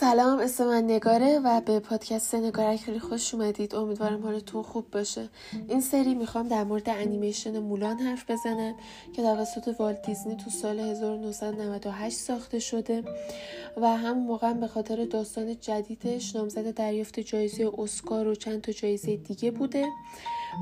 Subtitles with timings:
[0.00, 3.74] سلام اسم من نگاره و به پادکست نگارک خیلی خوش اومدید.
[3.74, 5.28] امیدوارم حالتون خوب باشه.
[5.68, 8.74] این سری می‌خوام در مورد انیمیشن مولان حرف بزنم
[9.12, 13.02] که توسط والت دیزنی تو سال 1998 ساخته شده
[13.76, 19.16] و همون موقع به خاطر داستان جدیدش نامزد دریافت جایزه اسکار و چند تا جایزه
[19.16, 19.86] دیگه بوده.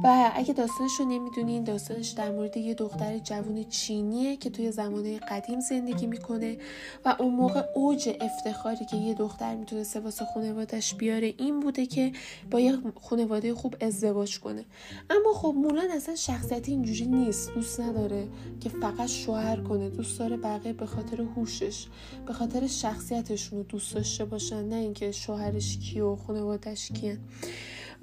[0.05, 5.19] و اگه داستانش رو نمی‌دونین داستانش در مورد یه دختر جوون چینیه که توی زمانه
[5.19, 6.57] قدیم زندگی می‌کنه
[7.05, 12.13] و اون موقع اوج افتخاری که یه دختر می‌تونسته واسه خانوادش بیاره این بوده که
[12.51, 14.65] با یه خانواده خوب ازدواج کنه.
[15.11, 18.29] اما خب مولان اصلا شخصیتی اینجوری نیست دوست نداره
[18.61, 21.87] که فقط شوهر کنه دوست داره بقیه به خاطر هوشش
[22.27, 27.19] به خاطر شخصیتشون رو دوست داشته باشن نه اینکه شوهرش کیه و خانوادش کیه.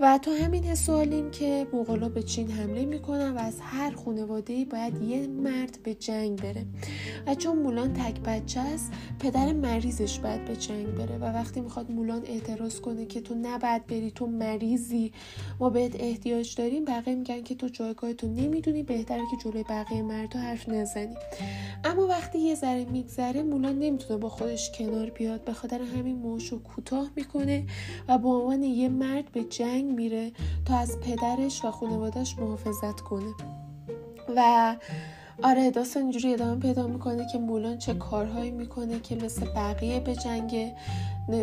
[0.02, 5.02] و تو همین سوالیم که مغولا به چین حمله می‌کنن و از هر خانواده باید
[5.02, 6.66] یه مرد به جنگ بره.
[7.28, 11.18] و چون مولان تک بچه است پدر مریضش باید به جنگ بره.
[11.18, 15.12] و وقتی می‌خواد مولان اعتراض کنه که تو نباید بری تو مریضی
[15.60, 20.02] ما بهت احتیاج داریم بقیه میگن که تو جایگاه تو نمی‌دونی بهتره که جلوی بقیه
[20.02, 21.16] مردها حرف نزنی.
[21.84, 25.44] اما وقتی یه ذره میگذره مولان نمی‌تونه با خودش کنار بیاد.
[25.44, 27.66] به خاطر همین موشو کوتاه می‌کنه
[28.08, 30.32] و به عنوان یه مرد به جنگ میره
[30.66, 33.34] تا از پدرش و خانوادهش محافظت کنه.
[34.36, 34.76] و
[35.44, 40.16] آره داستان اینجوری ادامه پیدا می‌کنه که مولان چه کارهایی می‌کنه که مثل بقیه به
[40.16, 40.72] جنگ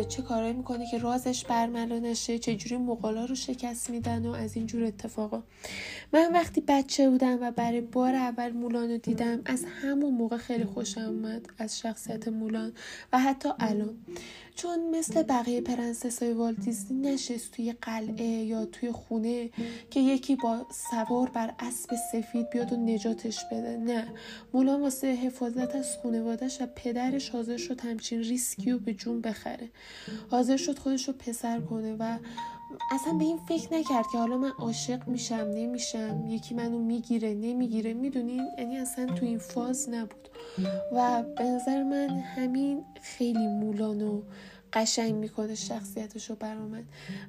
[0.09, 4.55] چه کارهایی می‌کنه که رازش برملا نشه چه جوری مغولا رو شکست میدن و از
[4.55, 5.43] اینجور اتفاقا.
[6.13, 10.65] من وقتی بچه بودم و برای بار اول مولان رو دیدم از همون موقع خیلی
[10.65, 12.73] خوشم اومد از شخصیت مولان
[13.13, 13.95] و حتی الان.
[14.55, 19.49] چون مثل بقیه پرنسس های والت دیزنی نشست توی قلعه یا توی خونه
[19.89, 23.77] که یکی با سوار بر اسب سفید بیاد و نجاتش بده.
[23.87, 24.07] نه.
[24.53, 29.69] مولان واسه حفاظت از خانوادش و پدرش حاضر شد همچین ریسکی رو به جون بخره.
[30.31, 32.17] حاضر شد خودش رو پسر کنه و
[32.91, 37.93] اصلا به این فکر نکرد که حالا من عاشق میشم نمیشم یکی منو می‌گیره نمی‌گیره.
[37.93, 40.29] می‌دونین یعنی اصلا تو این فاز نبود.
[40.93, 44.21] و به نظر من همین خیلی مولانو
[44.73, 46.83] قشنگ می‌کنه شخصیتش رو برامن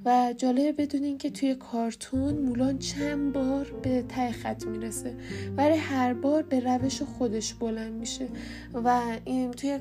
[0.05, 5.15] و جالبه بدونین که توی کارتون مولان چند بار به ته خط می‌رسه.
[5.57, 8.29] ولی هر بار به روش خودش بلند میشه.
[8.75, 9.79] و این توی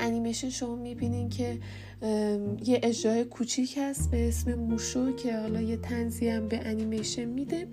[0.00, 1.58] انیمیشن شما می‌بینین که
[2.64, 7.68] یه اجرای کوچیک هست به اسم موشو که حالا یه تنزی هم به انیمیشن میده.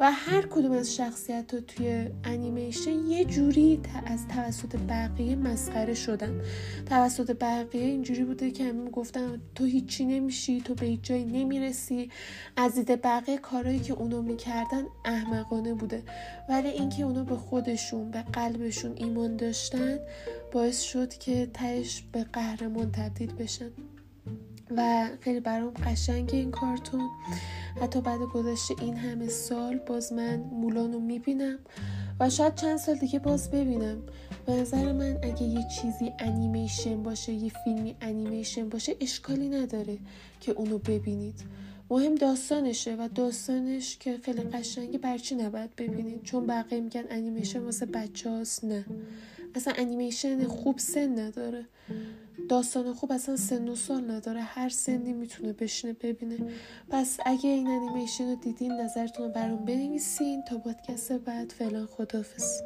[0.00, 6.40] و هر کدوم از شخصیت رو توی انیمیشن یه جوری از توسط بقیه مسخره شدن.
[6.86, 12.10] توسط بقیه اینجوری بوده که همین گفتن تو هیچی نمیشی تو به هیچ جایی نمی‌رسی.
[12.56, 16.02] از دید بقیه کارهایی که اونو می‌کردن احمقانه بوده.
[16.48, 19.98] ولی اینکه اونو به خودشون به قلبشون ایمان داشتن
[20.52, 23.70] باعث شد که تهش به قهرمان تبدیل بشن.
[24.76, 27.08] و خیلی برام قشنگ این کارتون.
[27.82, 31.58] حتی بعد گذشته این همه سال باز من مولان رو می‌بینم.
[32.20, 34.02] و شاید چند سال دیگه باز ببینم.
[34.46, 39.98] به نظر من اگه یه چیزی انیمیشن باشه یه فیلمی انیمیشن باشه اشکالی نداره
[40.40, 41.40] که اونو ببینید.
[41.90, 47.60] مهم داستانشه و داستانش که خیلی قشنگه برا چی نباید ببینید؟ چون بقیه میگن انیمیشن
[47.60, 48.30] واسه بچه
[48.62, 48.84] نه.
[49.54, 51.66] اصلا انیمیشن خوب سن نداره.
[52.48, 54.40] داستان خوب اصلا سن و سال نداره.
[54.40, 56.38] هر سنی می‌تونه بشینه ببینه.
[56.90, 61.52] پس اگه این انیمیشن رو دیدین نظرتون رو برام بنویسین تا پادکست بعد.
[61.52, 62.62] فعلا خدافظ